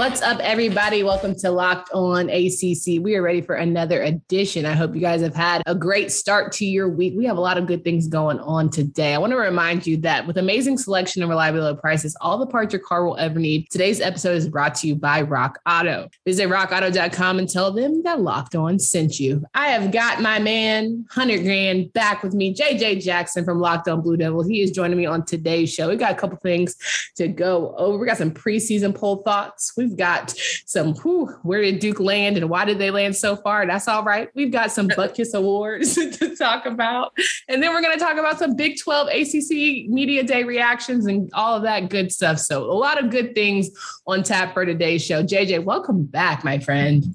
[0.00, 1.02] What's up, everybody?
[1.02, 3.02] Welcome to Locked On ACC.
[3.02, 4.64] We are ready for another edition.
[4.64, 7.12] I hope you guys have had a great start to your week.
[7.14, 9.12] We have a lot of good things going on today.
[9.12, 12.46] I want to remind you that with amazing selection and reliable low prices, all the
[12.46, 16.08] parts your car will ever need, today's episode is brought to you by Rock Auto.
[16.24, 19.44] Visit rockauto.com and tell them that Locked On sent you.
[19.52, 24.00] I have got my man, 100 grand, back with me, JJ Jackson from Locked On
[24.00, 24.46] Blue Devils.
[24.46, 25.90] He is joining me on today's show.
[25.90, 26.74] We got a couple things
[27.16, 27.98] to go over.
[27.98, 29.74] We got some preseason poll thoughts.
[29.76, 30.34] We've got
[30.66, 33.66] some whew, where did Duke land and why did they land so far?
[33.66, 34.28] That's all right.
[34.34, 37.12] We've got some Butkus Awards to talk about.
[37.48, 41.30] And then we're going to talk about some Big 12 ACC Media Day reactions and
[41.34, 42.38] all of that good stuff.
[42.38, 43.70] So, a lot of good things
[44.06, 45.22] on tap for today's show.
[45.22, 47.14] JJ, welcome back, my friend.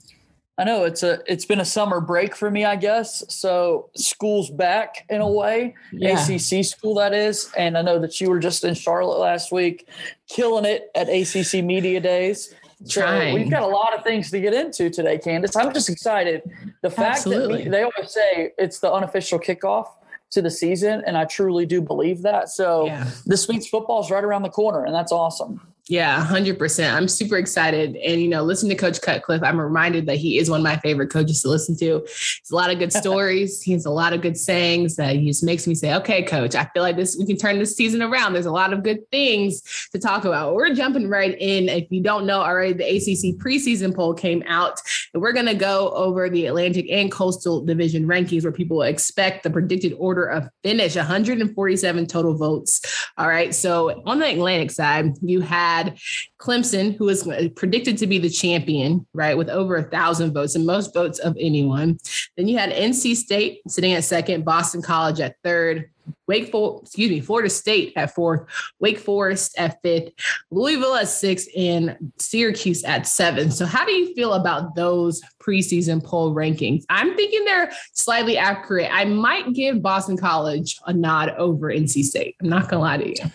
[0.57, 3.23] I know it's a it's been a summer break for me, I guess.
[3.33, 6.23] So school's back in a way, yeah.
[6.23, 7.51] ACC school that is.
[7.57, 9.89] And I know that you were just in Charlotte last week,
[10.29, 12.53] killing it at ACC Media Days.
[12.89, 13.33] Trying.
[13.33, 15.55] So we've got a lot of things to get into today, Candace.
[15.55, 16.41] I'm just excited.
[16.81, 17.57] The fact Absolutely.
[17.57, 19.87] that we, they always say it's the unofficial kickoff
[20.31, 22.49] to the season, and I truly do believe that.
[22.49, 23.09] So yeah.
[23.25, 25.61] this week's football is right around the corner, and that's awesome.
[25.87, 26.91] Yeah, 100%.
[26.91, 27.95] I'm super excited.
[27.97, 29.43] And, you know, listen to Coach Cutcliffe.
[29.43, 32.01] I'm reminded that he is one of my favorite coaches to listen to.
[32.07, 33.61] He's a lot of good stories.
[33.61, 36.55] he has a lot of good sayings that he just makes me say, okay, coach,
[36.55, 38.33] I feel like this, we can turn this season around.
[38.33, 39.61] There's a lot of good things
[39.91, 40.55] to talk about.
[40.55, 41.69] We're jumping right in.
[41.69, 44.81] If you don't know already, the ACC preseason poll came out,
[45.13, 49.43] and we're going to go over the Atlantic and Coastal Division rankings where people expect
[49.43, 52.81] the predicted order of finish 147 total votes.
[53.17, 53.55] All right.
[53.55, 55.97] So on the Atlantic side, you had
[56.37, 60.65] Clemson, who was predicted to be the champion, right, with over a thousand votes and
[60.65, 61.97] most votes of anyone.
[62.35, 65.89] Then you had NC State sitting at second, Boston College at third,
[66.27, 68.45] Wake Forest, excuse me, Florida State at fourth,
[68.79, 70.13] Wake Forest at fifth,
[70.51, 73.51] Louisville at six, and Syracuse at seven.
[73.51, 76.83] So, how do you feel about those preseason poll rankings?
[76.89, 78.89] I'm thinking they're slightly accurate.
[78.91, 82.35] I might give Boston College a nod over NC State.
[82.41, 83.31] I'm not gonna lie to you.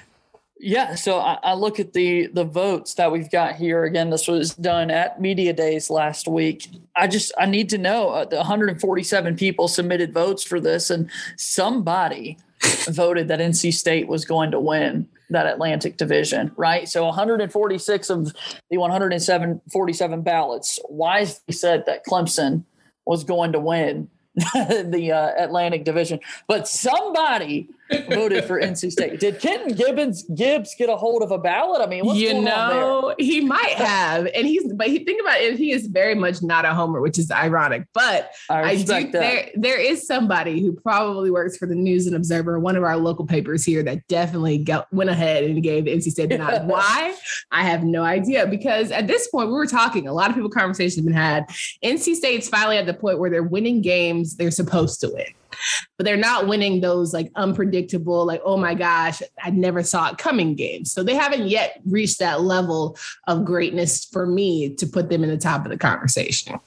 [0.62, 3.84] Yeah, so I, I, look at the the votes that we've got here.
[3.84, 6.68] Again, this was done at Media Days last week.
[6.94, 11.10] I just I need to know uh, the 147 people submitted votes for this, and
[11.38, 12.36] somebody
[12.88, 16.88] voted that NC State was going to win that Atlantic Division, right?
[16.88, 18.34] So 146 of
[18.70, 22.64] the 107 47 ballots wisely said that Clemson
[23.06, 27.68] was going to win the uh, Atlantic Division, but somebody
[28.08, 29.20] voted for NC State.
[29.20, 31.82] Did Kenton Gibbons Gibbs get a hold of a ballot?
[31.82, 35.56] I mean, you know, he might have, and he's but he think about it.
[35.56, 37.86] He is very much not a homer, which is ironic.
[37.92, 39.12] But I, I do that.
[39.12, 42.96] there there is somebody who probably works for the News and Observer, one of our
[42.96, 46.66] local papers here, that definitely got, went ahead and gave NC State the nod.
[46.66, 47.14] Why?
[47.50, 50.08] I have no idea because at this point we were talking.
[50.08, 51.48] A lot of people conversations have been had.
[51.84, 55.26] NC State's finally at the point where they're winning games they're supposed to win
[55.96, 60.18] but they're not winning those like unpredictable, like, oh my gosh, I never saw it
[60.18, 60.92] coming games.
[60.92, 62.96] So they haven't yet reached that level
[63.26, 66.58] of greatness for me to put them in the top of the conversation.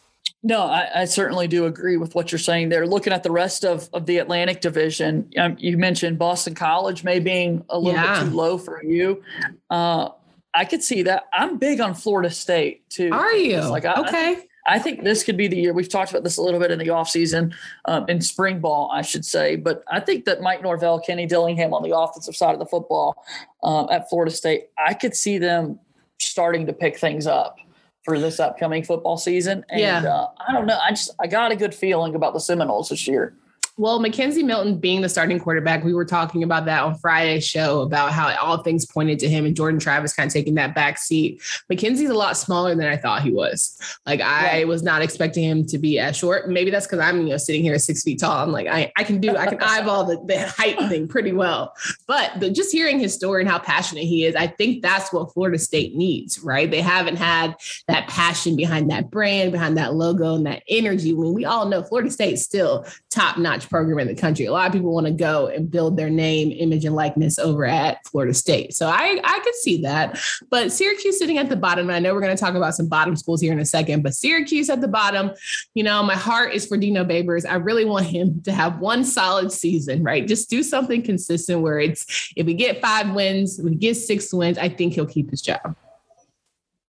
[0.45, 2.85] No, I, I, certainly do agree with what you're saying there.
[2.85, 7.19] Looking at the rest of, of the Atlantic Division, um, you mentioned Boston College may
[7.19, 8.21] being a little yeah.
[8.21, 9.23] bit too low for you.
[9.69, 10.09] Uh,
[10.53, 11.23] I could see that.
[11.31, 13.09] I'm big on Florida State too.
[13.13, 13.61] Are you?
[13.61, 14.45] Like, I, okay.
[14.65, 15.73] I, think this could be the year.
[15.73, 17.53] We've talked about this a little bit in the offseason,
[17.85, 19.55] um, in spring ball, I should say.
[19.55, 23.23] But I think that Mike Norvell, Kenny Dillingham on the offensive side of the football
[23.63, 25.79] um, at Florida State, I could see them
[26.19, 27.57] starting to pick things up
[28.03, 29.65] for this upcoming football season.
[29.69, 30.03] And yeah.
[30.03, 30.79] uh, I don't know.
[30.83, 33.35] I just I got a good feeling about the Seminoles this year.
[33.75, 37.81] Well, Mackenzie Milton being the starting quarterback, we were talking about that on Friday's show
[37.81, 40.99] about how all things pointed to him and Jordan Travis kind of taking that back
[40.99, 41.41] seat.
[41.69, 43.75] Mackenzie's a lot smaller than I thought he was.
[44.05, 44.67] Like I right.
[44.67, 46.49] was not expecting him to be as short.
[46.49, 48.43] Maybe that's because I'm you know sitting here six feet tall.
[48.43, 51.73] I'm like I, I can do I can eyeball the, the height thing pretty well.
[52.05, 55.33] But the, just hearing his story and how passionate he is, I think that's what
[55.33, 56.39] Florida State needs.
[56.43, 56.69] Right?
[56.69, 57.55] They haven't had
[57.87, 61.13] that passion behind that brand, behind that logo, and that energy.
[61.13, 64.45] When we all know Florida State still top notch program in the country.
[64.45, 67.65] A lot of people want to go and build their name, image, and likeness over
[67.65, 68.73] at Florida State.
[68.73, 70.19] So I, I could see that.
[70.49, 72.87] But Syracuse sitting at the bottom, and I know we're going to talk about some
[72.87, 75.31] bottom schools here in a second, but Syracuse at the bottom,
[75.73, 77.49] you know, my heart is for Dino Babers.
[77.49, 80.27] I really want him to have one solid season, right?
[80.27, 84.57] Just do something consistent where it's if we get five wins, we get six wins,
[84.57, 85.75] I think he'll keep his job.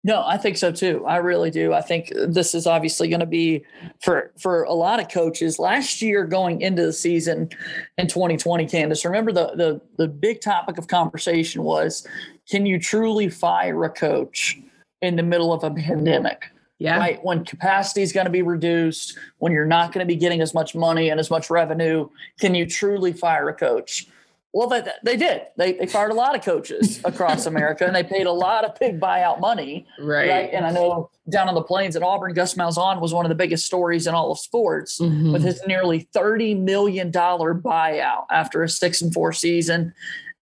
[0.04, 1.04] No, I think so too.
[1.06, 1.74] I really do.
[1.74, 3.66] I think uh, this is obviously going to be
[4.00, 5.60] for for a lot of coaches.
[5.60, 7.50] Last year, going into the season
[7.98, 12.08] in 2020, Candace, remember the the the big topic of conversation was,
[12.50, 14.58] can you truly fire a coach
[15.02, 16.52] in the middle of a pandemic?
[16.80, 17.00] Yeah.
[17.00, 17.24] Right.
[17.24, 20.54] When capacity is going to be reduced, when you're not going to be getting as
[20.54, 22.08] much money and as much revenue,
[22.40, 24.08] can you truly fire a coach?
[24.58, 25.44] Well, they, they did.
[25.56, 28.74] They, they fired a lot of coaches across America and they paid a lot of
[28.80, 29.86] big buyout money.
[30.00, 30.28] Right.
[30.28, 30.50] right.
[30.52, 33.36] And I know down on the plains at Auburn, Gus Malzahn was one of the
[33.36, 35.32] biggest stories in all of sports Mhm.
[35.32, 39.94] with his nearly $30 million buyout after a six and four season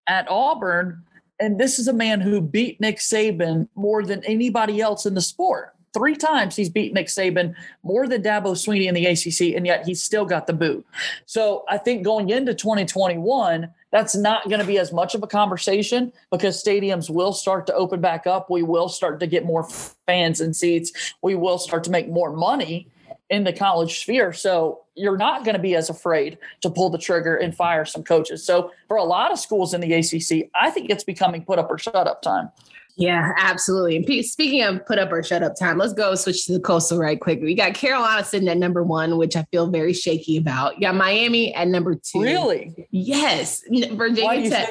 [0.08, 1.04] at Auburn.
[1.38, 5.22] And this is a man who beat Nick Saban more than anybody else in the
[5.22, 5.75] sport.
[5.96, 9.86] Three times he's beat Nick Saban more than Dabo Swinney in the ACC, and yet
[9.86, 10.86] he's still got the boot.
[11.26, 15.28] So I think going into 2021, that's not going to be as much of a
[15.28, 18.50] conversation because stadiums will start to open back up.
[18.50, 19.64] We will start to get more
[20.06, 21.14] fans and seats.
[21.22, 22.90] We will start to make more money
[23.30, 24.34] in the college sphere.
[24.34, 28.04] So you're not going to be as afraid to pull the trigger and fire some
[28.04, 28.46] coaches.
[28.46, 31.72] So for a lot of schools in the ACC, I think it's becoming put up
[31.72, 32.52] or shut up time.
[32.98, 33.98] Yeah, absolutely.
[33.98, 36.60] And P- speaking of put up or shut up time, let's go switch to the
[36.60, 37.42] coastal right quick.
[37.42, 40.76] We got Carolina sitting at number one, which I feel very shaky about.
[40.76, 42.22] You got Miami at number two.
[42.22, 42.88] Really?
[42.92, 43.64] Yes.
[43.70, 44.70] Virginia Tech.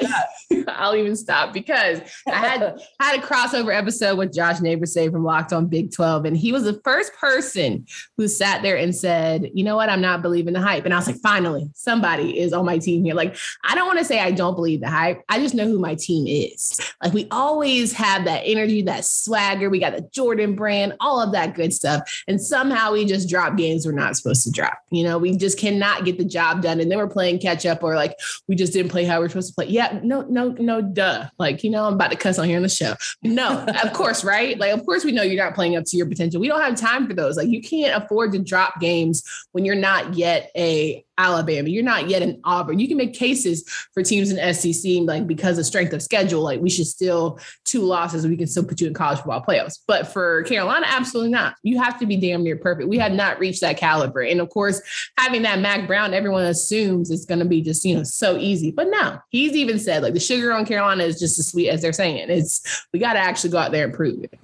[0.67, 5.53] I'll even stop because I had had a crossover episode with Josh Neighborsay from Locked
[5.53, 6.25] on Big 12.
[6.25, 7.85] And he was the first person
[8.17, 10.85] who sat there and said, you know what, I'm not believing the hype.
[10.85, 13.13] And I was like, finally, somebody is on my team here.
[13.13, 15.21] Like, I don't want to say I don't believe the hype.
[15.29, 16.79] I just know who my team is.
[17.03, 19.69] Like we always have that energy, that swagger.
[19.69, 22.23] We got the Jordan brand, all of that good stuff.
[22.27, 24.77] And somehow we just drop games we're not supposed to drop.
[24.91, 26.79] You know, we just cannot get the job done.
[26.79, 28.15] And then we're playing catch up or like
[28.47, 29.67] we just didn't play how we're supposed to play.
[29.67, 31.27] Yeah, no, no, no, duh.
[31.37, 32.93] Like, you know, I'm about to cuss on here on the show.
[33.23, 34.57] No, of course, right?
[34.57, 36.39] Like, of course, we know you're not playing up to your potential.
[36.39, 37.37] We don't have time for those.
[37.37, 41.69] Like, you can't afford to drop games when you're not yet a Alabama.
[41.69, 42.79] You're not yet in Auburn.
[42.79, 43.63] You can make cases
[43.93, 47.81] for teams in SEC, like because of strength of schedule, like we should still two
[47.81, 49.79] losses, we can still put you in college football playoffs.
[49.87, 51.55] But for Carolina, absolutely not.
[51.63, 52.89] You have to be damn near perfect.
[52.89, 54.21] We had not reached that caliber.
[54.21, 54.81] And of course,
[55.17, 58.71] having that Mack Brown, everyone assumes it's going to be just, you know, so easy.
[58.71, 61.81] But no, he's even said like the sugar on Carolina is just as sweet as
[61.81, 62.29] they're saying.
[62.29, 64.39] It's we got to actually go out there and prove it.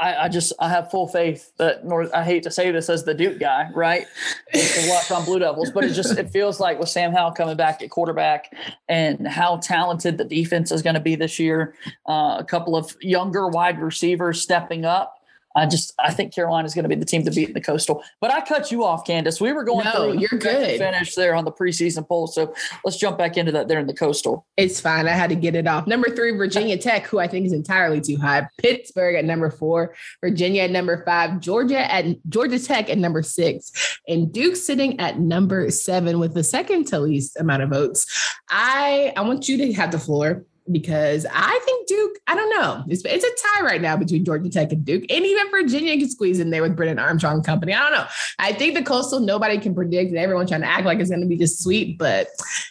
[0.00, 2.10] I, I just I have full faith that North.
[2.12, 4.06] I hate to say this as the Duke guy, right?
[4.52, 7.56] To watch on Blue Devils, but it just it feels like with Sam Howell coming
[7.56, 8.54] back at quarterback
[8.88, 11.74] and how talented the defense is going to be this year.
[12.08, 15.15] Uh, a couple of younger wide receivers stepping up.
[15.56, 17.60] I just I think Carolina is going to be the team to beat in the
[17.60, 18.02] Coastal.
[18.20, 19.40] But I cut you off, Candace.
[19.40, 20.78] We were going No, through you're good.
[20.78, 22.54] finish there on the preseason poll, so
[22.84, 24.46] let's jump back into that there in the Coastal.
[24.56, 25.08] It's fine.
[25.08, 25.86] I had to get it off.
[25.86, 28.46] Number three, Virginia Tech, who I think is entirely too high.
[28.58, 33.98] Pittsburgh at number four, Virginia at number five, Georgia at Georgia Tech at number six,
[34.06, 38.06] and Duke sitting at number seven with the second to least amount of votes.
[38.50, 42.84] I I want you to have the floor because I think Duke, I don't know.
[42.88, 45.04] It's, it's a tie right now between Georgia Tech and Duke.
[45.10, 47.72] And even Virginia can squeeze in there with Brennan Armstrong company.
[47.72, 48.06] I don't know.
[48.38, 51.22] I think the coastal nobody can predict and everyone trying to act like it's going
[51.22, 52.28] to be just sweet, but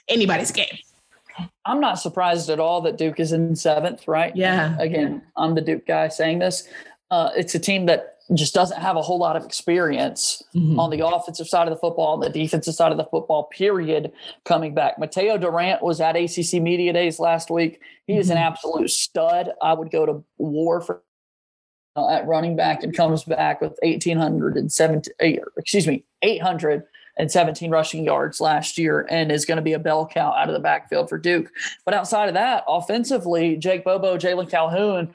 [0.10, 0.78] anybody's game.
[1.66, 4.36] I'm not surprised at all that Duke is in seventh, right?
[4.36, 4.78] Yeah.
[4.80, 6.68] Again, I'm the Duke guy saying this.
[7.12, 10.80] Uh, it's a team that just doesn't have a whole lot of experience Mhm.
[10.80, 14.12] on the offensive side of the football, on the defensive side of the football, period,
[14.46, 14.98] coming back.
[15.00, 17.80] Mataeo Durant was at ACC Media Days last week.
[18.08, 18.42] He is an Mhm.
[18.42, 19.52] absolute stud.
[19.62, 21.02] I would go to war for
[21.98, 28.78] uh, at running back and comes back with 1,817, excuse me, 817 rushing yards last
[28.78, 31.50] year and is going to be a bell cow out of the backfield for Duke.
[31.86, 35.14] But outside of that, offensively, Jake Bobo, Jalon Calhoun,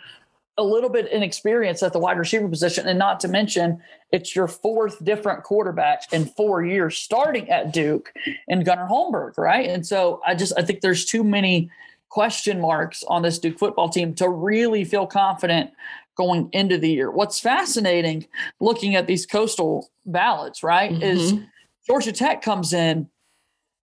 [0.61, 2.87] a little bit inexperienced at the wide receiver position.
[2.87, 8.13] And not to mention, it's your fourth different quarterback in four years starting at Duke
[8.47, 9.69] and Gunnar Holmberg, right?
[9.69, 11.71] And so I just I think there's too many
[12.11, 15.71] question marks on this Duke football team to really feel confident
[16.17, 17.11] going into the year.
[17.11, 18.27] What's fascinating
[18.61, 21.47] looking at these coastal ballots, right, is Mhm.
[21.87, 23.09] Georgia Tech comes in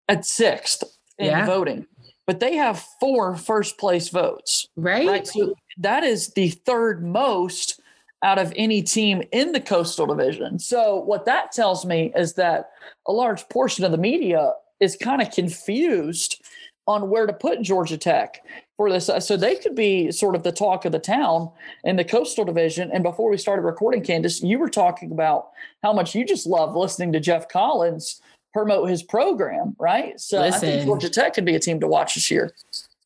[0.09, 0.83] at sixth
[1.19, 1.47] in Yeah.
[1.47, 1.87] voting,
[2.27, 4.67] but they have four first place votes.
[4.77, 5.07] right?
[5.07, 5.27] Right.
[5.27, 7.81] So that is the third most
[8.23, 10.59] out of any team in the Coastal Division.
[10.59, 12.71] So, what that tells me is that
[13.07, 16.43] a large portion of the media is kind of confused
[16.87, 18.43] on where to put Georgia Tech
[18.77, 19.11] for this.
[19.21, 21.51] So, they could be sort of the talk of the town
[21.85, 22.91] in the Coastal Division.
[22.93, 25.49] And before we started recording, Candace, you were talking about
[25.83, 28.23] how much you just love listening to Geoff Collins
[28.55, 30.19] promote his program, right?
[30.19, 30.57] So, Listen.
[30.57, 32.53] I think Georgia Tech could be a team to watch this year.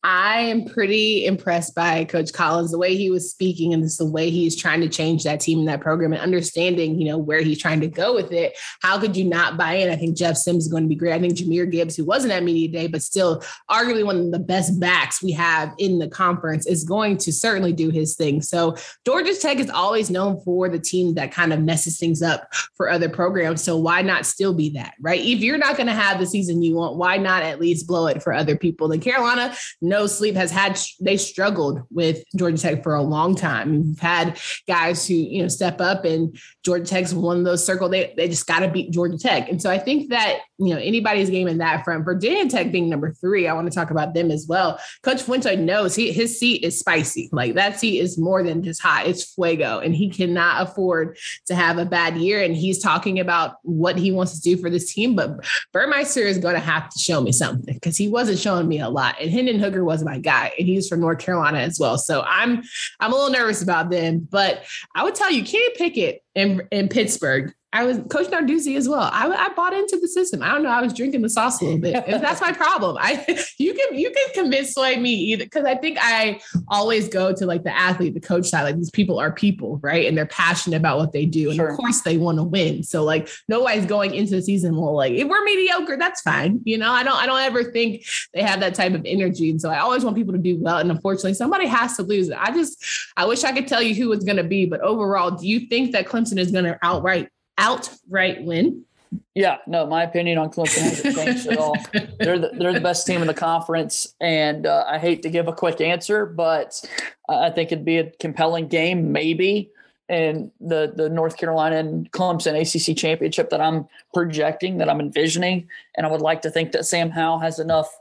[0.01, 4.05] I am pretty impressed by Coach Collins, the way he was speaking and just the
[4.05, 7.41] way he's trying to change that team and that program and understanding, you know, where
[7.41, 8.57] he's trying to go with it.
[8.81, 9.89] How could you not buy in?
[9.89, 11.13] I think Jeff Sims is going to be great.
[11.13, 14.39] I think Jahmyr Gibbs, who wasn't at media day, but still arguably one of the
[14.39, 18.41] best backs we have in the conference, is going to certainly do his thing.
[18.41, 22.53] So Georgia Tech is always known for the team that kind of messes things up
[22.75, 23.61] for other programs.
[23.61, 25.19] So why not still be that, right?
[25.19, 28.07] If you're not going to have the season you want, why not at least blow
[28.07, 28.89] it for other people?
[28.93, 29.53] And Carolina,
[29.89, 33.87] no sleep has had they struggled with Georgia Tech for a long time.
[33.87, 37.89] We've had guys who you know step up, and Georgia Tech's one of those circle.
[37.89, 40.79] They they just got to beat Georgia Tech, and so I think that you know
[40.79, 42.05] anybody's game in that front.
[42.05, 44.79] Virginia Tech being number three, I want to talk about them as well.
[45.03, 47.29] Coach Fuente knows he his seat is spicy.
[47.31, 51.17] Like that seat is more than just hot; it's fuego, and he cannot afford
[51.47, 52.41] to have a bad year.
[52.43, 56.37] And he's talking about what he wants to do for this team, but Burmeister is
[56.37, 59.31] going to have to show me something because he wasn't showing me a lot, and
[59.31, 61.97] Hendon Hooker was my guy, and he's from North Carolina as well.
[61.97, 62.63] So I'm
[62.99, 64.63] I'm a little nervous about them, but
[64.95, 69.11] I would tell you, Kenny Pickett in in Pittsburgh I was Coach Narduzzi as well.
[69.13, 70.41] I, I bought into the system.
[70.41, 70.69] I don't know.
[70.69, 72.03] I was drinking the sauce a little bit.
[72.07, 72.97] that's my problem.
[72.99, 73.23] I
[73.59, 77.45] you can you can convince sway me either because I think I always go to
[77.45, 78.63] like the athlete, the coach side.
[78.63, 80.07] Like these people are people, right?
[80.07, 81.69] And they're passionate about what they do, and sure.
[81.69, 82.81] of course they want to win.
[82.81, 86.61] So like nobody's going into the season well like if we're mediocre, that's fine.
[86.63, 89.61] You know, I don't I don't ever think they have that type of energy, and
[89.61, 90.79] so I always want people to do well.
[90.79, 92.31] And unfortunately, somebody has to lose.
[92.31, 92.83] I just
[93.15, 95.67] I wish I could tell you who it's going to be, but overall, do you
[95.67, 98.85] think that Clemson is going to outright outright win.
[99.33, 101.75] Yeah, no, my opinion on Clemson hasn't changed at all.
[102.19, 105.47] They're the, they're the best team in the conference, and uh, I hate to give
[105.47, 106.79] a quick answer, but
[107.27, 109.71] I think it'd be a compelling game, maybe
[110.09, 115.67] And the the North Carolina and Clemson ACC championship that I'm projecting, that I'm envisioning,
[115.95, 117.98] and I would like to think that Sam Howell has enough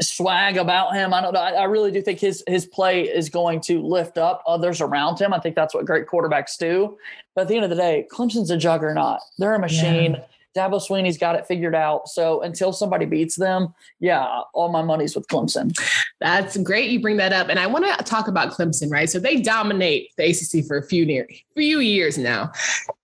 [0.00, 1.12] swag about him.
[1.12, 1.40] I don't know.
[1.40, 5.18] I, I, really do think his his play is going to lift up others around
[5.18, 5.32] him.
[5.32, 6.98] I think that's what great quarterbacks do.
[7.34, 9.20] But at the end of the day, Clemson's a juggernaut.
[9.38, 10.14] They're a machine.
[10.14, 10.24] Yeah.
[10.56, 12.08] Dabo Swinney's got it figured out.
[12.08, 15.76] So until somebody beats them, yeah, all my money's with Clemson.
[16.20, 16.90] That's great.
[16.90, 19.08] You bring that up, and I want to talk about Clemson, right?
[19.08, 22.50] So they dominate the ACC for a few near few years now,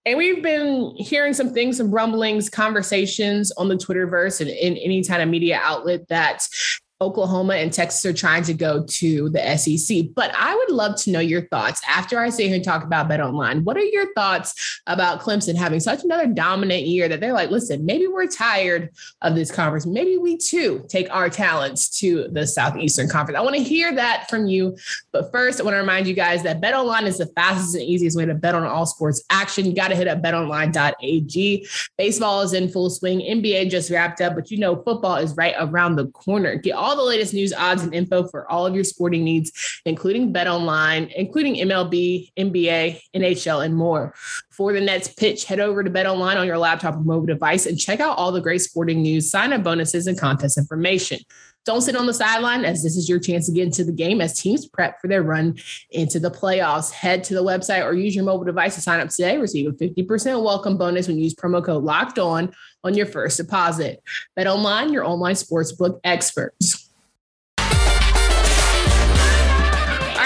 [0.07, 5.05] and we've been hearing some things, some rumblings, conversations on the Twitterverse and in any
[5.05, 6.47] kind of media outlet that
[7.03, 10.07] Oklahoma and Texas are trying to go to the SEC.
[10.15, 13.09] But I would love to know your thoughts after I sit here and talk about
[13.09, 13.65] Bet Online.
[13.65, 17.85] What are your thoughts about Clemson having such another dominant year that they're like, listen,
[17.85, 18.91] maybe we're tired
[19.21, 19.85] of this conference.
[19.85, 23.39] Maybe we too take our talents to the Southeastern Conference.
[23.39, 24.77] I want to hear that from you.
[25.11, 27.83] But first, I want to remind you guys that Bet Online is the fastest and
[27.83, 29.67] easiest way to bet on all sports action.
[29.67, 31.67] You got to hit up betonline.ag.
[31.99, 33.21] Baseball is in full swing.
[33.21, 36.57] NBA just wrapped up, but you know, football is right around the corner.
[36.57, 39.81] Get all all the latest news, odds, and info for all of your sporting needs,
[39.87, 44.13] including Bet Online, including MLB, NBA, NHL, and more.
[44.51, 47.65] For the Nets pitch, head over to Bet Online on your laptop or mobile device
[47.65, 51.19] and check out all the great sporting news, sign up bonuses, and contest information.
[51.65, 54.21] Don't sit on the sideline as this is your chance to get into the game
[54.21, 55.57] as teams prep for their run
[55.91, 56.91] into the playoffs.
[56.91, 59.39] Head to the website or use your mobile device to sign up today.
[59.39, 63.37] Receive a 50% welcome bonus when you use promo code locked on on your first
[63.37, 64.03] deposit.
[64.35, 66.82] Bet online, your online sportsbook experts.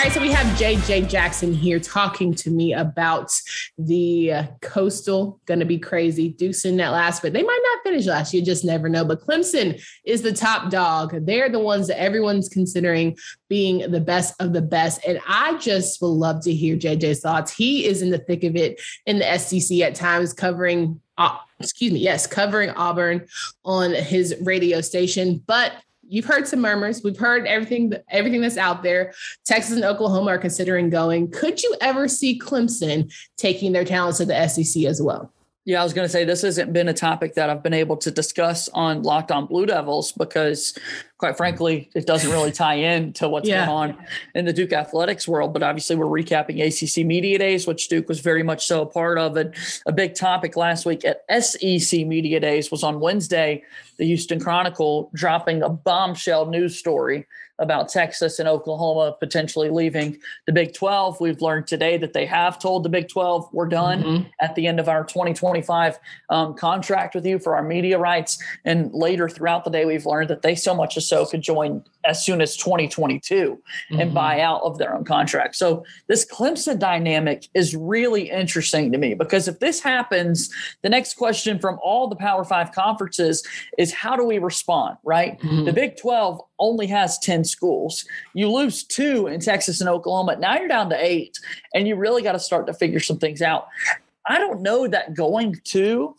[0.06, 3.32] Right, so we have JJ Jackson here talking to me about
[3.76, 6.36] the uh, coastal going to be crazy.
[6.38, 8.32] In that last, but they might not finish last.
[8.32, 9.04] You just never know.
[9.04, 11.26] But Clemson is the top dog.
[11.26, 13.16] They're the ones that everyone's considering
[13.48, 15.04] being the best of the best.
[15.04, 17.52] And I just would love to hear JJ's thoughts.
[17.52, 21.00] He is in the thick of it in the SEC at times, covering.
[21.18, 23.26] Uh, excuse me, yes, covering Auburn
[23.64, 25.42] on his radio station.
[25.46, 25.72] But
[26.08, 27.02] you've heard some murmurs.
[27.02, 29.12] We've heard everything everything that's out there.
[29.44, 31.30] Texas and Oklahoma are considering going.
[31.30, 35.32] Could you ever see Clemson taking their talents to the SEC as well?
[35.66, 37.96] Yeah, I was going to say this hasn't been a topic that I've been able
[37.96, 40.78] to discuss on Locked On Blue Devils because
[41.18, 43.66] quite frankly, it doesn't really tie in to what's yeah.
[43.66, 45.52] going on in the Duke athletics world.
[45.52, 49.18] But obviously, we're recapping ACC Media Days, which Duke was very much so a part
[49.18, 49.37] of.
[49.37, 49.54] And
[49.87, 53.64] a big topic last week at SEC Media Days was on Wednesday,
[53.96, 57.26] the Houston Chronicle dropping a bombshell news story
[57.58, 61.20] about Texas and Oklahoma potentially leaving the Big 12.
[61.20, 64.28] We've learned today that they have told the Big 12 we're done mm-hmm.
[64.40, 68.42] at the end of our 2025 um, contract with you for our media rights.
[68.64, 71.84] And later throughout the day, we've learned that they so much as so could join
[72.04, 74.00] as soon as 2022 mm-hmm.
[74.00, 75.56] and buy out of their own contract.
[75.56, 80.50] So this Clemson dynamic is really interesting to me because if this happens,
[80.82, 83.46] the next question from all the Power Five conferences
[83.78, 85.38] is how do we respond, right?
[85.40, 85.64] Mm-hmm.
[85.64, 88.04] The Big 12 only has 10 schools.
[88.34, 90.36] You lose two in Texas and Oklahoma.
[90.36, 91.38] Now you're down to eight,
[91.75, 93.68] and you really got to start to figure some things out.
[94.28, 96.16] I don't know that going to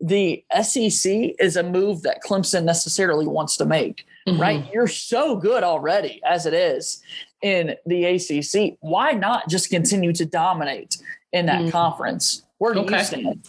[0.00, 4.40] the SEC is a move that Clemson necessarily wants to make, mm-hmm.
[4.40, 4.70] right?
[4.72, 7.02] You're so good already as it is
[7.42, 8.76] in the ACC.
[8.80, 10.96] Why not just continue to dominate
[11.32, 11.70] in that mm-hmm.
[11.70, 12.42] conference?
[12.78, 13.40] Okay.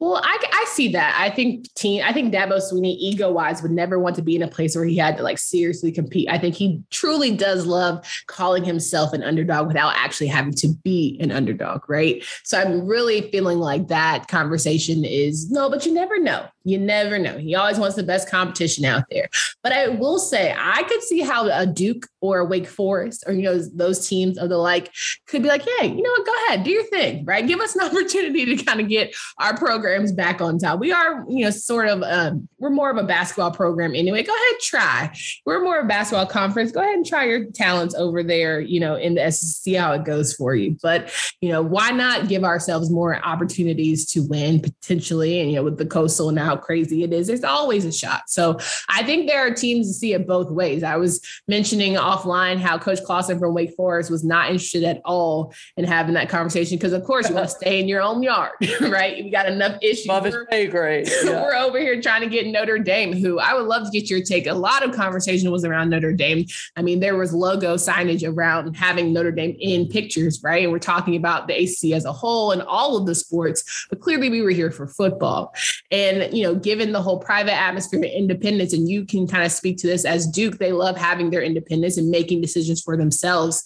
[0.00, 1.16] Well, I, I see that.
[1.18, 2.02] I think team.
[2.04, 4.84] I think Dabo Swinney, ego wise, would never want to be in a place where
[4.84, 6.28] he had to like seriously compete.
[6.28, 11.18] I think he truly does love calling himself an underdog without actually having to be
[11.20, 12.22] an underdog, right?
[12.44, 16.46] So I'm really feeling like that conversation is no, but you never know.
[16.64, 17.38] You never know.
[17.38, 19.30] He always wants the best competition out there.
[19.62, 23.32] But I will say, I could see how a Duke or a Wake Forest or,
[23.32, 24.92] you know, those teams of the like
[25.26, 26.26] could be like, hey, you know what?
[26.26, 27.46] Go ahead, do your thing, right?
[27.46, 30.80] Give us an opportunity to kind of get our programs back on top.
[30.80, 34.22] We are, you know, sort of, um, we're more of a basketball program anyway.
[34.22, 35.12] Go ahead, try.
[35.46, 36.72] We're more of a basketball conference.
[36.72, 39.92] Go ahead and try your talents over there, you know, in the SEC, see how
[39.92, 40.76] it goes for you.
[40.82, 45.40] But, you know, why not give ourselves more opportunities to win potentially?
[45.40, 48.22] And, you know, with the coastal now how crazy it is, there's always a shot.
[48.28, 50.82] So I think there are teams to see it both ways.
[50.82, 55.54] I was mentioning offline how Coach Clawson from Wake Forest was not interested at all
[55.76, 58.39] in having that conversation because, of course, you want to stay in your own yard,
[58.80, 59.22] right?
[59.22, 60.06] We got enough issues.
[60.06, 61.08] Love his pay grade.
[61.30, 61.42] Yeah.
[61.42, 64.22] we're over here trying to get Notre Dame, who I would love to get your
[64.22, 64.46] take.
[64.46, 66.46] A lot of conversation was around Notre Dame.
[66.76, 70.62] I mean, there was logo signage around having Notre Dame in pictures, right?
[70.62, 74.00] And we're talking about the ACC as a whole and all of the sports, but
[74.00, 75.54] clearly we were here for football.
[75.90, 79.52] And, you know, given the whole private atmosphere and independence, and you can kind of
[79.52, 83.64] speak to this as Duke, they love having their independence and making decisions for themselves.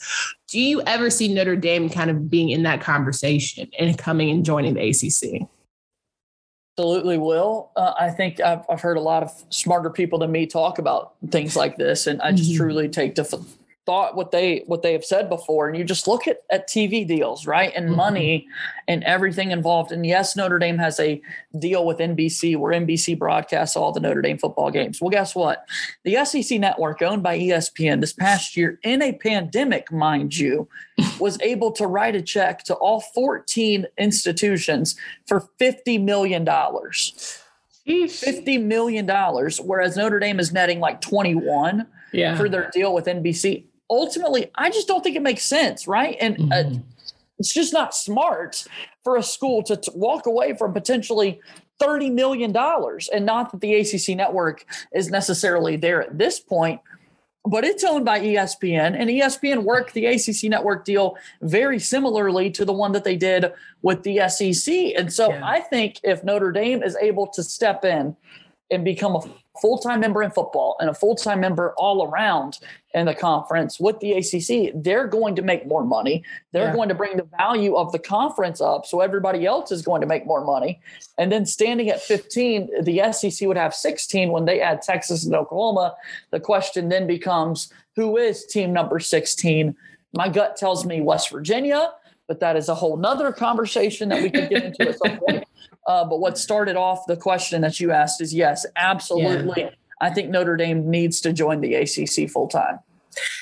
[0.49, 4.45] Do you ever see Notre Dame kind of being in that conversation and coming and
[4.45, 5.49] joining the ACC?
[6.77, 7.71] Absolutely will.
[7.77, 11.15] Uh, I think I've, I've heard a lot of smarter people than me talk about
[11.31, 12.63] things like this, and I just mm-hmm.
[12.63, 13.33] truly take def-
[13.87, 17.07] thought what they what they have said before and you just look at, at tv
[17.07, 17.97] deals right and mm-hmm.
[17.97, 18.47] money
[18.89, 19.93] and everything involved.
[19.93, 21.21] And yes notre dame has a
[21.59, 25.01] deal with nbc where nbc broadcasts all the notre dame football games.
[25.01, 25.67] Well guess what?
[26.05, 30.69] The sec network owned by espn this past year in a pandemic mind you
[31.19, 37.41] was able to write a check to all 14 institutions for 50 million dollars.
[37.87, 42.35] 50 million dollars whereas notre dame is netting like 21 yeah.
[42.35, 46.17] for their deal with nbc ultimately, I just don't think it makes sense, right?
[46.21, 46.77] And uh, mm-hmm.
[46.77, 46.81] uh,
[47.39, 48.65] it's just not smart
[49.03, 51.41] for a school to t- walk away from potentially
[51.81, 52.55] $30 million.
[53.13, 56.81] And not that the ACC network is necessarily there at this point,
[57.47, 62.65] but it's owned by ESPN, and ESPN worked the ACC network deal very similarly to
[62.65, 64.75] the one that they did with the SEC.
[64.97, 65.47] And so yeah.
[65.47, 68.17] I think if Notre Dame is able to step in
[68.71, 69.21] and become a
[69.61, 72.59] full time member in football and a full time member all around
[72.93, 76.25] in the conference with the ACC, they're going to make more money.
[76.53, 76.75] They're yeah.
[76.75, 78.87] going to bring the value of the conference up.
[78.87, 80.81] So everybody else is going to make more money.
[81.19, 85.35] And then standing at 15, the SEC would have 16 when they add Texas and
[85.35, 85.95] Oklahoma.
[86.31, 89.77] The question then becomes who is team number 16?
[90.13, 91.91] My gut tells me West Virginia,
[92.29, 95.45] but that is a whole nother conversation that we could get into at some point.
[95.87, 99.63] Uh, but what started off the question that you asked is yes, absolutely.
[99.63, 99.71] Yeah.
[100.01, 102.79] I think Notre Dame needs to join the ACC full time.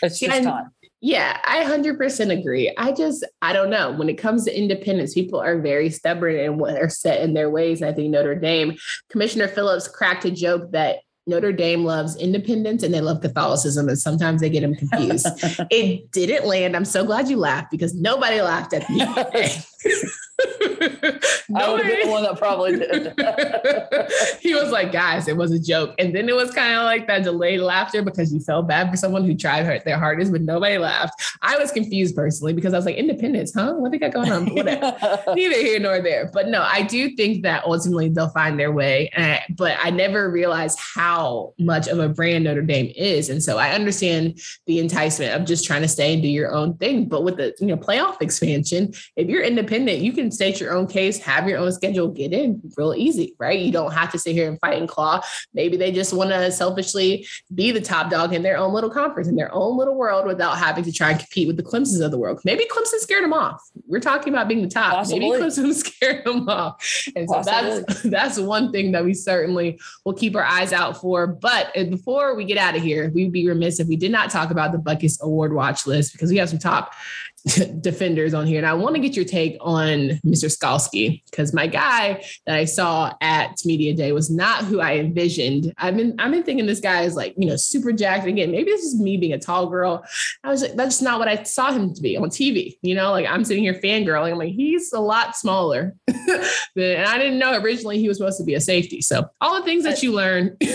[0.03, 0.71] It's just and, time.
[1.01, 2.73] Yeah, I 100% agree.
[2.79, 3.91] I just, I don't know.
[3.91, 7.51] When it comes to independence, people are very stubborn and what are set in their
[7.51, 7.81] ways.
[7.81, 8.77] And I think Notre Dame,
[9.09, 13.99] Commissioner Phillips cracked a joke that Notre Dame loves independence and they love Catholicism, and
[13.99, 15.27] sometimes they get them confused.
[15.71, 16.75] it didn't land.
[16.75, 19.05] I'm so glad you laughed because nobody laughed at me.
[21.55, 23.15] I would been the one that probably did.
[24.41, 25.95] he was like, guys, it was a joke.
[25.99, 28.97] And then it was kind of like that delayed laughter because you felt bad for
[28.97, 31.23] someone who tried their hardest, but nobody laughed.
[31.43, 33.75] I was confused personally because I was like, independence, huh?
[33.75, 34.45] What they got going on?
[34.55, 36.31] Neither here nor there.
[36.33, 39.11] But no, I do think that ultimately they'll find their way.
[39.15, 43.29] And, but I never realized how much of a brand Notre Dame is.
[43.29, 46.77] And so I understand the enticement of just trying to stay and do your own
[46.79, 47.09] thing.
[47.09, 50.87] But with the you know playoff expansion, if you're independent, you can state your own
[50.87, 53.59] case, have your own schedule, get in real easy, right?
[53.59, 55.21] You don't have to sit here and fight and claw.
[55.55, 59.29] Maybe they just want to selfishly be the top dog in their own little conference,
[59.29, 62.11] in their own little world without having to try and compete with the Clemsons of
[62.11, 62.41] the world.
[62.45, 63.63] Maybe Clemson scared them off.
[63.87, 64.95] We're talking about being the top.
[64.95, 65.21] Possibly.
[65.21, 66.83] Maybe Clemson scared them off.
[67.17, 67.85] And so Possibly.
[67.87, 71.27] that's that's one thing that we certainly will keep our eyes out for.
[71.27, 74.51] But before we get out of here, we'd be remiss if we did not talk
[74.51, 76.93] about the Butkus Award watch list because we have some top
[77.81, 78.59] defenders on here.
[78.59, 80.55] And I want to get your take on Mr.
[80.55, 85.73] Skalski because my guy that I saw at Media Day was not who I envisioned.
[85.79, 88.27] I've been I've been thinking this guy is like, you know, super jacked.
[88.27, 90.05] Again, maybe this is me being a tall girl.
[90.45, 92.79] I was like, that's not what I saw him to be on TV.
[92.83, 94.33] You know, like I'm sitting here fangirling.
[94.33, 95.95] I'm like, he's a lot smaller.
[96.09, 99.01] and I didn't know originally he was supposed to be a safety.
[99.01, 100.57] So all the things that you learn.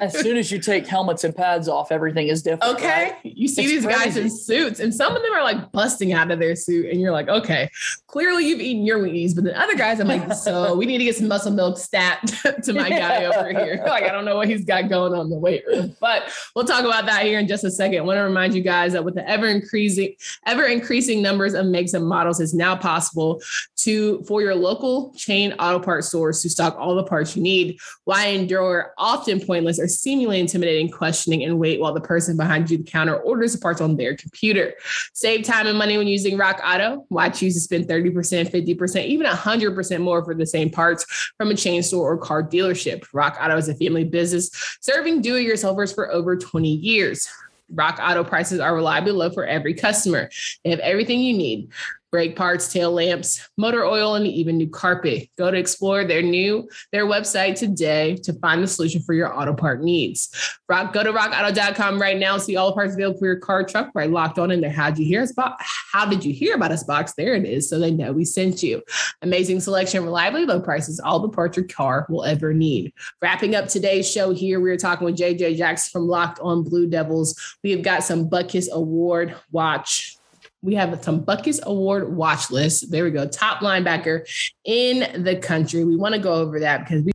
[0.00, 2.74] as soon as you take helmets and pads off, everything is different.
[2.76, 3.12] Okay.
[3.12, 3.16] Right?
[3.24, 3.98] You see it's these crazy.
[3.98, 7.00] guys in suits, and some of them are like busting out of their suit, and
[7.00, 7.70] you're like, okay,
[8.08, 9.36] clearly you've eaten your Wheaties.
[9.36, 12.20] But the other guys, I'm like, so we need to get some muscle milk stat
[12.64, 13.80] to my guy over here.
[13.86, 16.64] like, I don't know what he's got going on in the weight room, but we'll
[16.64, 17.98] talk about that here in just a second.
[17.98, 21.66] I want to remind you guys that with the ever increasing, ever increasing numbers of
[21.66, 23.40] makes and models, it's now possible
[23.76, 27.78] to for your local chain auto parts stores to stock all the parts you need.
[28.04, 32.78] Why endure often pointless or seemingly intimidating questioning and wait while the person behind you
[32.78, 34.74] the counter orders the parts on their computer.
[35.12, 37.04] Save time and money when using Rock Auto.
[37.08, 41.04] Why choose to spend 30%, 50%, even 100% more for the same parts
[41.36, 43.06] from a chain store or car dealership?
[43.12, 47.28] Rock Auto is a family business serving do-it-yourselfers for over 20 years.
[47.70, 50.30] Rock Auto prices are reliably low for every customer.
[50.64, 51.70] They have everything you need
[52.16, 55.28] brake parts, tail lamps, motor oil, and even new carpet.
[55.36, 59.52] Go to explore their new their website today to find the solution for your auto
[59.52, 60.30] part needs.
[60.66, 62.38] Rock, go to rockauto.com right now.
[62.38, 64.70] See all the parts available for your car, truck, right locked on in there.
[64.70, 65.62] How did you hear us box?
[65.92, 67.12] How did you hear about us box?
[67.18, 67.68] There it is.
[67.68, 68.82] So they know we sent you.
[69.20, 72.94] Amazing selection, reliably low prices, all the parts your car will ever need.
[73.20, 76.88] Wrapping up today's show here, we are talking with JJ Jackson from Locked On Blue
[76.88, 77.58] Devils.
[77.62, 80.15] We have got some Butkus Award watch
[80.62, 82.90] we have some Butkus Award watch list.
[82.90, 83.26] There we go.
[83.26, 84.26] Top linebacker
[84.64, 85.84] in the country.
[85.84, 87.12] We want to go over that because we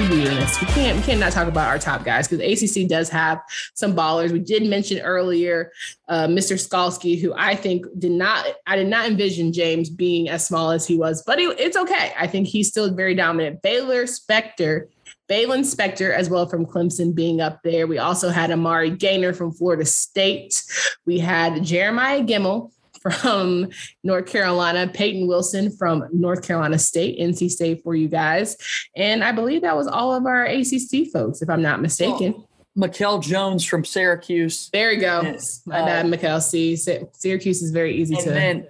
[0.00, 3.40] we can't we can't not talk about our top guys because ACC does have
[3.74, 4.30] some ballers.
[4.30, 5.72] We did mention earlier
[6.08, 6.54] uh, Mr.
[6.54, 10.86] Skalski, who I think did not I did not envision James being as small as
[10.86, 12.12] he was, but it, it's okay.
[12.18, 13.62] I think he's still very dominant.
[13.62, 14.88] Baylor Spector
[15.30, 17.86] Baylon Spector as well from Clemson being up there.
[17.86, 20.62] We also had Amari Gainer from Florida State.
[21.06, 23.68] We had Jeremiah Gemmel from
[24.04, 28.56] North Carolina, Peyton Wilson from North Carolina State, NC State for you guys.
[28.96, 32.34] And I believe that was all of our ACC folks, if I'm not mistaken.
[32.36, 32.46] Oh.
[32.76, 34.70] Mikel Jones from Syracuse.
[34.72, 35.22] There you go.
[35.66, 36.40] My bad, uh, Mikel.
[36.40, 38.30] See, Syracuse is very easy to.
[38.30, 38.66] Then,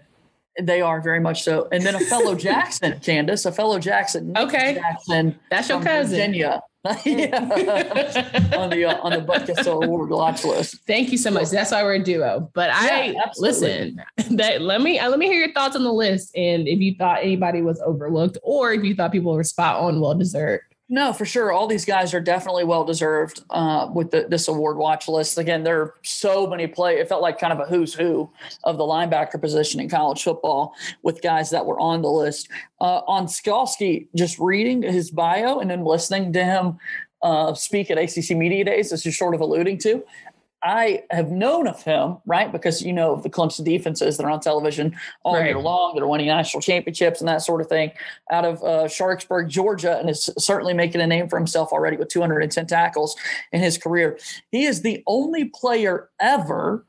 [0.61, 1.69] they are very much so.
[1.73, 4.37] And then a fellow Jackson, Candace, a fellow Jackson.
[4.37, 4.75] Okay.
[4.75, 5.39] Jackson.
[5.51, 6.17] That's your cousin.
[6.17, 6.63] Virginia.
[7.05, 7.39] yeah.
[8.57, 10.77] on the uh, on the Butkus Award watch list.
[10.87, 11.51] Thank you so much.
[11.51, 12.51] That's why we're a duo.
[12.55, 14.01] But I yeah, listen.
[14.31, 16.95] That let me uh, let me hear your thoughts on the list, and if you
[16.95, 20.70] thought anybody was overlooked, or if you thought people were spot on, well deserved.
[20.93, 21.53] No, for sure.
[21.53, 25.39] All these guys are definitely well deserved uh, with the, this award watch list.
[25.39, 26.99] Again, there are so many play.
[26.99, 28.29] It felt like kind of a who's who
[28.65, 30.75] of the linebacker position in college football
[31.05, 32.49] with guys that were on the list.
[32.81, 36.77] Uh, on Skalski, just reading his bio and then listening to him
[37.23, 40.03] uh, speak at ACC Media Days, as you're sort of alluding to,
[40.63, 42.53] I have known of him, right?
[42.53, 45.47] Because you know the Clemson defenses that are on television all right.
[45.47, 47.93] year long, that are winning national championships and that sort of thing,
[48.31, 52.09] out of uh, Sharpsburg, Georgia, and is certainly making a name for himself already with
[52.09, 53.17] 210 tackles
[53.53, 54.19] in his career.
[54.51, 56.85] He is the only player ever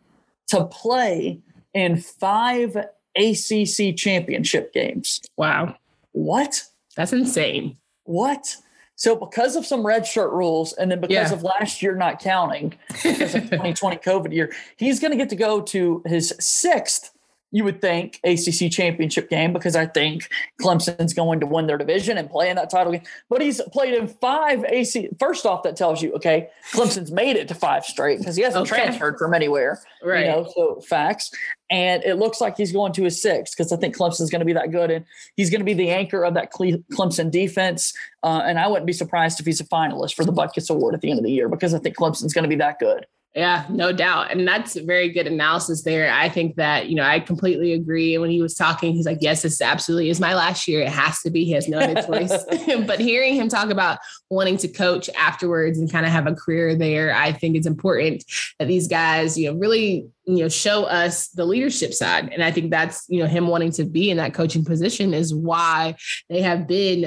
[0.47, 1.39] to play
[1.73, 2.75] in five
[3.15, 5.21] ACC championship games.
[5.37, 5.75] Wow.
[6.11, 6.63] What?
[6.97, 7.77] That's insane.
[8.03, 8.57] What?
[9.01, 11.33] So because of some red shirt rules, and then because yeah.
[11.33, 15.35] of last year not counting because of 2020 COVID year, he's going to get to
[15.35, 17.11] go to his sixth
[17.51, 20.29] you would think ACC championship game because I think
[20.61, 23.03] Clemson's going to win their division and play in that title game.
[23.29, 25.09] But he's played in five AC.
[25.19, 28.67] First off, that tells you, okay, Clemson's made it to five straight because he hasn't
[28.69, 28.81] okay.
[28.81, 29.81] transferred from anywhere.
[30.03, 30.25] Right.
[30.25, 31.31] You know, so facts.
[31.69, 34.45] And it looks like he's going to his sixth because I think Clemson's going to
[34.45, 34.89] be that good.
[34.89, 37.93] And he's going to be the anchor of that Clemson defense.
[38.23, 41.01] Uh, and I wouldn't be surprised if he's a finalist for the Butkus Award at
[41.01, 43.05] the end of the year because I think Clemson's going to be that good.
[43.33, 44.31] Yeah, no doubt.
[44.31, 46.11] And that's a very good analysis there.
[46.11, 48.13] I think that, you know, I completely agree.
[48.13, 50.81] And When he was talking, he's like, yes, this absolutely is my last year.
[50.81, 51.45] It has to be.
[51.45, 52.33] He has no other choice.
[52.85, 56.75] but hearing him talk about wanting to coach afterwards and kind of have a career
[56.75, 58.25] there, I think it's important
[58.59, 62.29] that these guys, you know, really you know show us the leadership side.
[62.31, 65.33] And i think that's you know him wanting to be in that coaching position is
[65.33, 65.95] why
[66.29, 67.03] they have been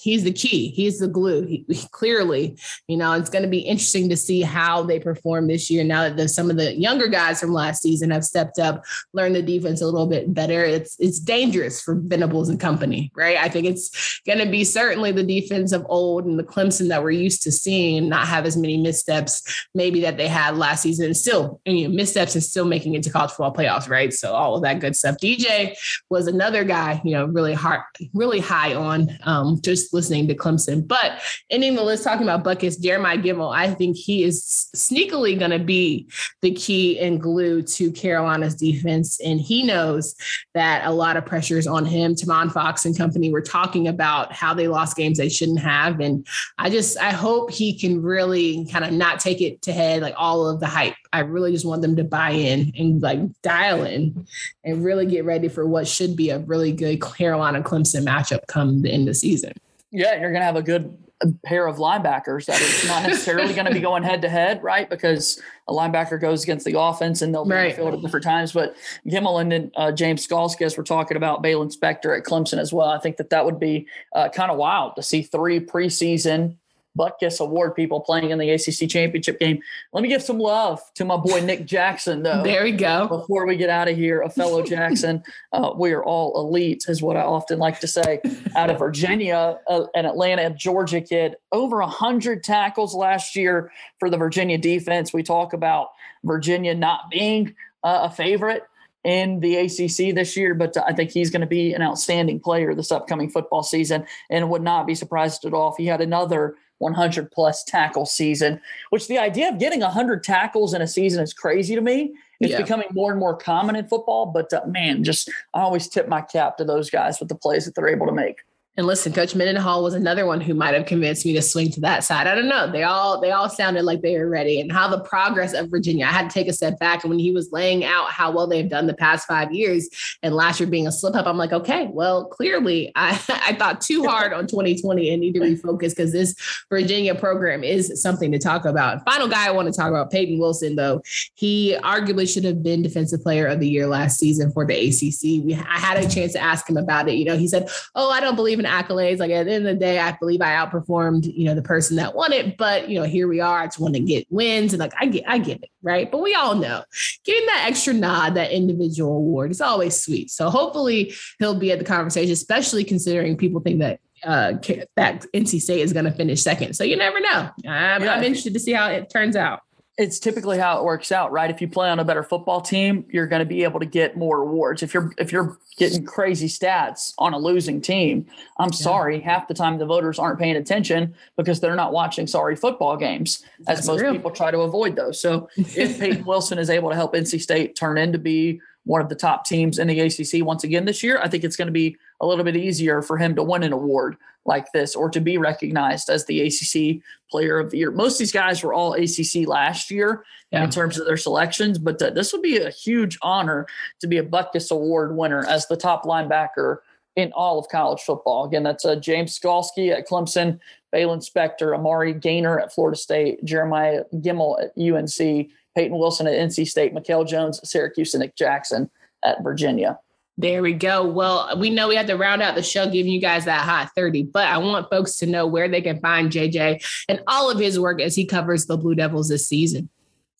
[0.00, 4.08] he's the key he's the glue he, clearly you know it's going to be interesting
[4.08, 7.40] to see how they perform this year now that the, some of the younger guys
[7.40, 10.64] from last season have stepped up learned the defense a little bit better.
[10.64, 13.36] It's it's dangerous for venables and company right?
[13.36, 17.02] I think it's going to be certainly the defense of old and the clemson that
[17.02, 21.06] we're used to seeing not have as many missteps maybe that they had last season
[21.06, 24.12] and still you know missteps and still making it to college football playoffs, right?
[24.12, 25.16] So all of that good stuff.
[25.16, 25.74] DJ
[26.10, 27.82] was another guy, you know, really hard,
[28.14, 30.86] really high on um, just listening to Clemson.
[30.86, 35.50] But ending the list talking about Butkus, Jeremiah Gemmel, I think he is sneakily going
[35.50, 36.08] to be
[36.42, 39.20] the key and glue to Carolina's defense.
[39.20, 40.14] And he knows
[40.54, 42.14] that a lot of pressure is on him.
[42.14, 46.00] Tomon Fox and company were talking about how they lost games they shouldn't have.
[46.00, 46.26] And
[46.58, 50.14] I just, I hope he can really kind of not take it to head like
[50.16, 50.94] all of the hype.
[51.12, 54.26] I really just want them to buy in and like dial in
[54.64, 58.82] and really get ready for what should be a really good Carolina Clemson matchup come
[58.82, 59.52] the end of the season.
[59.90, 60.96] Yeah, you're going to have a good
[61.44, 64.88] pair of linebackers that is not necessarily going to be going head to head, right?
[64.88, 67.74] Because a linebacker goes against the offense and they'll be right.
[67.74, 68.52] field at different times.
[68.52, 72.72] But Gemmel and uh, James Skalski, as we're talking about Baylon Spector at Clemson as
[72.72, 76.56] well, I think that that would be uh, kind of wild to see three preseason
[76.98, 79.60] Butkus Award people playing in the ACC championship game.
[79.92, 82.42] Let me give some love to my boy Nick Jackson, though.
[82.42, 83.06] there we go.
[83.06, 85.22] Before we get out of here, a fellow Jackson.
[85.52, 88.20] Uh, we are all elite, is what I often like to say.
[88.56, 94.16] Out of Virginia, uh, an Atlanta, Georgia kid, over 100 tackles last year for the
[94.16, 95.12] Virginia defense.
[95.12, 95.90] We talk about
[96.24, 98.64] Virginia not being uh, a favorite
[99.04, 102.74] in the ACC this year, but I think he's going to be an outstanding player
[102.74, 106.56] this upcoming football season and would not be surprised at all if he had another
[106.78, 108.60] 100 plus tackle season,
[108.90, 112.14] which the idea of getting 100 tackles in a season is crazy to me.
[112.40, 112.62] It's yeah.
[112.62, 116.20] becoming more and more common in football, but uh, man, just I always tip my
[116.20, 118.42] cap to those guys with the plays that they're able to make.
[118.78, 121.80] And listen, Coach Mendenhall was another one who might have convinced me to swing to
[121.80, 122.28] that side.
[122.28, 122.70] I don't know.
[122.70, 124.60] They all they all sounded like they were ready.
[124.60, 127.02] And how the progress of Virginia, I had to take a step back.
[127.02, 129.88] And when he was laying out how well they've done the past five years,
[130.22, 133.80] and last year being a slip up, I'm like, okay, well, clearly I, I thought
[133.80, 136.36] too hard on 2020 and need to refocus because this
[136.70, 139.04] Virginia program is something to talk about.
[139.04, 141.02] Final guy I want to talk about, Peyton Wilson, though.
[141.34, 145.44] He arguably should have been defensive player of the year last season for the ACC.
[145.44, 147.14] We I had a chance to ask him about it.
[147.14, 149.18] You know, he said, Oh, I don't believe in accolades.
[149.18, 151.96] Like at the end of the day, I believe I outperformed, you know, the person
[151.96, 152.56] that won it.
[152.56, 153.60] But you know, here we are.
[153.60, 156.10] I just want to get wins, and like I get, I get it, right?
[156.10, 156.82] But we all know
[157.24, 160.30] getting that extra nod, that individual award, is always sweet.
[160.30, 164.52] So hopefully he'll be at the conversation, especially considering people think that uh
[164.96, 166.74] that NC State is going to finish second.
[166.74, 167.50] So you never know.
[167.66, 168.14] I'm, yeah.
[168.14, 169.60] I'm interested to see how it turns out
[169.98, 171.50] it's typically how it works out, right?
[171.50, 174.16] If you play on a better football team, you're going to be able to get
[174.16, 174.80] more awards.
[174.84, 178.24] If you're if you're getting crazy stats on a losing team,
[178.58, 178.76] I'm yeah.
[178.76, 182.96] sorry, half the time the voters aren't paying attention because they're not watching sorry football
[182.96, 184.12] games, as That's most real.
[184.12, 185.20] people try to avoid those.
[185.20, 189.08] So if Peyton Wilson is able to help NC State turn into be one of
[189.08, 191.72] the top teams in the ACC once again this year, I think it's going to
[191.72, 195.20] be a little bit easier for him to win an award like this or to
[195.20, 197.90] be recognized as the ACC player of the year.
[197.90, 200.64] Most of these guys were all ACC last year yeah.
[200.64, 203.66] in terms of their selections, but uh, this would be a huge honor
[204.00, 206.78] to be a Butkus Award winner as the top linebacker
[207.14, 208.44] in all of college football.
[208.44, 210.58] Again, that's uh, James Skalski at Clemson,
[210.94, 216.66] Baylon Spector, Amari Gainer at Florida State, Jeremiah Gemmel at UNC, Peyton Wilson at NC
[216.66, 218.90] State, Mikel Jones, at Syracuse, and Nick Jackson
[219.24, 219.98] at Virginia.
[220.40, 221.04] There we go.
[221.04, 223.90] Well, we know we have to round out the show giving you guys that hot
[223.96, 227.58] 30, but I want folks to know where they can find JJ and all of
[227.58, 229.88] his work as he covers the Blue Devils this season.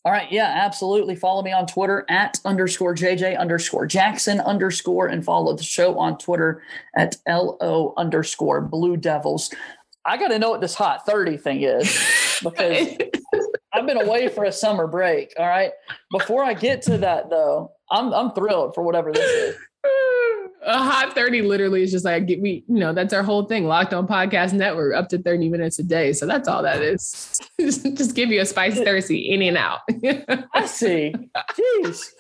[0.05, 0.31] All right.
[0.31, 1.17] Yeah, absolutely.
[1.17, 6.17] Follow me on Twitter at underscore JJ underscore Jackson underscore and follow the show on
[6.17, 6.63] Twitter
[6.97, 9.53] at LO underscore Blue Devils.
[10.05, 12.97] I got to know what this hot 30 thing is because
[13.73, 15.35] I've been away for a summer break.
[15.37, 15.73] All right.
[16.13, 19.57] Before I get to that though, I'm I'm thrilled for whatever this is.
[20.63, 23.67] A hot 30 literally is just like get we you know that's our whole thing
[23.67, 26.13] locked on podcast network up to 30 minutes a day.
[26.13, 27.41] So that's all that is.
[27.61, 29.81] Just give you a spice thirsty in and out.
[30.55, 31.15] I see.
[31.85, 32.11] Jeez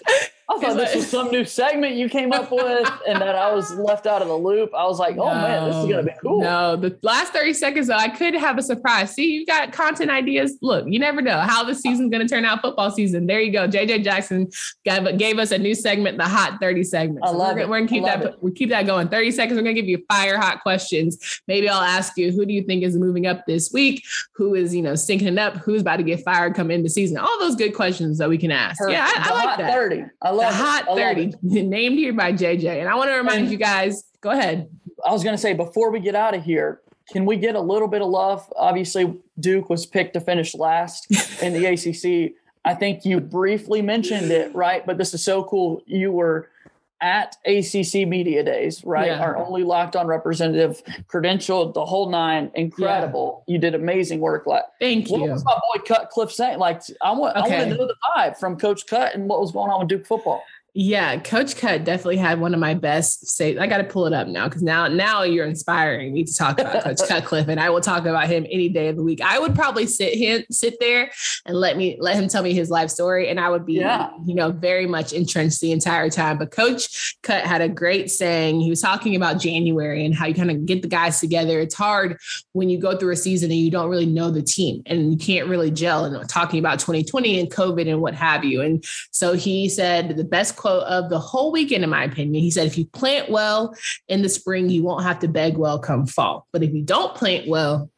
[0.50, 3.70] I thought this was some new segment you came up with and that I was
[3.74, 4.70] left out of the loop.
[4.74, 6.40] I was like, oh no, man, this is going to be cool.
[6.40, 9.14] No, the last 30 seconds, though, I could have a surprise.
[9.14, 10.56] See, you got content ideas.
[10.62, 13.26] Look, you never know how the season's going to turn out football season.
[13.26, 13.68] There you go.
[13.68, 14.48] JJ Jackson
[14.84, 17.26] gave, gave us a new segment, the hot 30 segment.
[17.26, 17.68] So I love we're, it.
[17.68, 18.42] We're going to keep that, it.
[18.42, 19.08] we keep that going.
[19.08, 19.56] 30 seconds.
[19.58, 21.42] We're going to give you fire hot questions.
[21.46, 24.02] Maybe I'll ask you, who do you think is moving up this week?
[24.36, 25.58] Who is, you know, stinking up?
[25.58, 27.18] Who's about to get fired come into season?
[27.18, 28.78] All those good questions that we can ask.
[28.78, 28.94] Perfect.
[28.94, 29.74] Yeah, I, I like that.
[29.74, 30.04] 30.
[30.22, 32.80] I love the hot 30 named here by JJ.
[32.80, 34.68] And I want to remind and you guys, go ahead.
[35.06, 37.60] I was going to say, before we get out of here, can we get a
[37.60, 38.52] little bit of love?
[38.56, 41.10] Obviously, Duke was picked to finish last
[41.42, 42.34] in the ACC.
[42.64, 44.84] I think you briefly mentioned it, right?
[44.84, 45.82] But this is so cool.
[45.86, 46.50] You were
[47.00, 49.06] at ACC Media Days, right?
[49.06, 49.20] Yeah.
[49.20, 52.50] Our only locked on representative, credentialed the whole nine.
[52.54, 53.44] Incredible.
[53.46, 53.52] Yeah.
[53.52, 54.46] You did amazing work.
[54.46, 55.20] Like, thank you.
[55.20, 56.58] What was my boy Cutcliffe saying?
[56.58, 57.54] Like, I want, okay.
[57.54, 59.88] I want to know the vibe from Coach Cut and what was going on with
[59.88, 60.42] Duke football.
[60.80, 63.58] Yeah, Coach Cut definitely had one of my best say.
[63.58, 66.60] I got to pull it up now because now now you're inspiring me to talk
[66.60, 69.20] about Coach Cutcliffe, and I will talk about him any day of the week.
[69.20, 71.10] I would probably sit him sit there
[71.46, 74.10] and let me let him tell me his life story, and I would be yeah.
[74.24, 76.38] you know very much entrenched the entire time.
[76.38, 78.60] But Coach Cut had a great saying.
[78.60, 81.58] He was talking about January and how you kind of get the guys together.
[81.58, 82.20] It's hard
[82.52, 85.18] when you go through a season and you don't really know the team and you
[85.18, 86.04] can't really gel.
[86.04, 88.60] And talking about 2020 and COVID and what have you.
[88.60, 92.42] And so he said the best quote of the whole weekend, in my opinion.
[92.42, 93.74] He said, if you plant well
[94.08, 96.46] in the spring, you won't have to beg well come fall.
[96.52, 97.90] But if you don't plant well,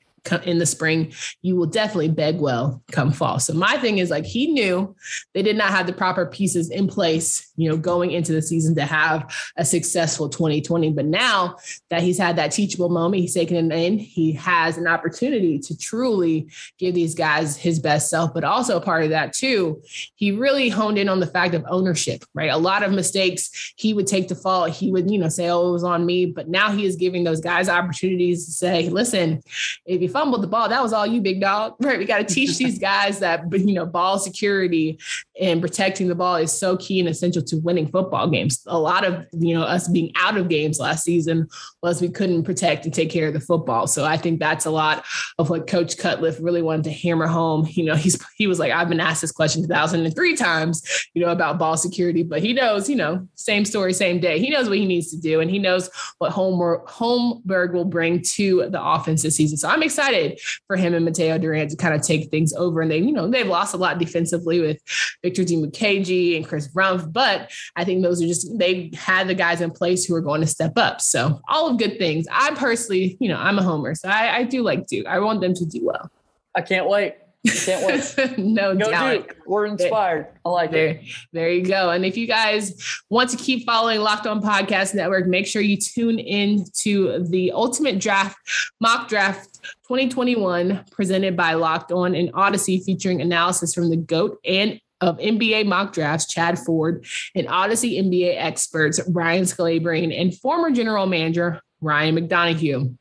[0.44, 3.38] in the spring, you will definitely beg well come fall.
[3.38, 4.94] So my thing is like he knew
[5.32, 8.74] they did not have the proper pieces in place, you know, going into the season
[8.74, 10.92] to have a successful 2020.
[10.92, 11.56] But now
[11.90, 15.76] that he's had that teachable moment, he's taken it in, he has an opportunity to
[15.76, 18.32] truly give these guys his best self.
[18.32, 19.82] But also part of that too,
[20.14, 22.50] he really honed in on the fact of ownership, right?
[22.50, 24.70] A lot of mistakes he would take to fault.
[24.70, 26.26] He would, you know, say, oh, it was on me.
[26.26, 29.42] But now he is giving those guys opportunities to say, listen,
[29.84, 31.74] if you fumbled the ball, that was all you, big dog.
[31.90, 31.98] Right.
[31.98, 34.98] We got to teach these guys that, you know, ball security
[35.40, 38.62] and protecting the ball is so key and essential to winning football games.
[38.66, 41.48] A lot of, you know, us being out of games last season
[41.82, 43.86] was we couldn't protect and take care of the football.
[43.86, 45.04] So I think that's a lot
[45.38, 47.68] of what Coach Cutcliffe really wanted to hammer home.
[47.70, 51.30] You know, he's, he was like, I've been asked this question 2003 times, you know,
[51.30, 54.38] about ball security, but he knows, you know, same story, same day.
[54.38, 58.22] He knows what he needs to do and he knows what Holmberg, Holmberg will bring
[58.22, 59.56] to the offense this season.
[59.56, 62.80] So I'm excited for him and Mataeo Durant to kind of take things over.
[62.80, 64.78] And they, you know, they've lost a lot defensively with
[65.22, 65.50] Victor D.
[65.60, 67.39] Dimukeje and Chris Rumph, but
[67.76, 70.46] I think those are just they had the guys in place who are going to
[70.46, 71.00] step up.
[71.00, 72.26] So all of good things.
[72.30, 75.06] I personally, you know, I'm a homer, so I, I do like Duke.
[75.06, 76.10] I want them to do well.
[76.54, 77.14] I can't wait.
[77.46, 78.38] Can't wait.
[78.38, 79.12] no go doubt.
[79.12, 79.36] Duke.
[79.46, 80.26] We're inspired.
[80.44, 81.04] I like there, it.
[81.32, 81.90] There you go.
[81.90, 85.76] And if you guys want to keep following Locked On Podcast Network, make sure you
[85.76, 88.36] tune in to the Ultimate Draft
[88.80, 94.78] Mock Draft 2021 presented by Locked On and Audacy featuring analysis from the GOAT and
[95.00, 101.06] of NBA mock drafts, Chad Ford, and Audacy NBA experts, Brian Scalabrine, and former general
[101.06, 102.96] manager, Ryan McDonough.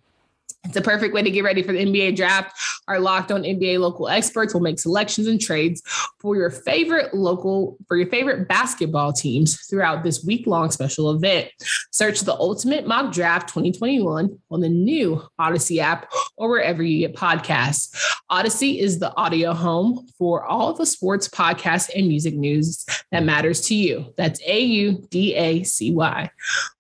[0.65, 2.55] It's a perfect way to get ready for the NBA draft.
[2.87, 5.81] Our locked on NBA local experts will make selections and trades
[6.19, 11.49] for your favorite local, for your favorite basketball teams throughout this week long special event.
[11.91, 17.15] Search the Ultimate Mock Draft 2021 on the new Audacy app or wherever you get
[17.15, 17.95] podcasts.
[18.29, 23.61] Audacy is the audio home for all the sports, podcasts, and music news that matters
[23.61, 24.13] to you.
[24.17, 26.29] That's A U D A C Y.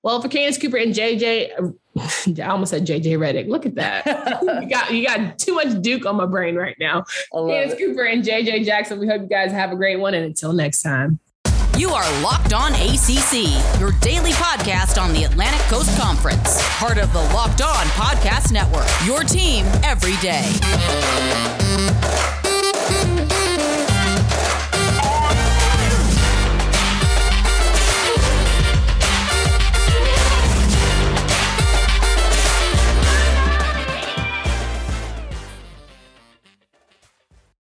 [0.03, 1.73] Well, for Candace Cooper and JJ,
[2.43, 3.47] I almost said JJ Redick.
[3.47, 4.05] Look at that.
[4.61, 7.05] you got you got too much Duke on my brain right now.
[7.33, 8.99] Candace Cooper and JJ Jackson.
[8.99, 10.13] We hope you guys have a great one.
[10.13, 11.19] And until next time.
[11.77, 16.59] You are Locked On ACC, your daily podcast on the Atlantic Coast Conference.
[16.77, 18.87] Part of the Locked On Podcast Network.
[19.05, 20.43] Your team every day.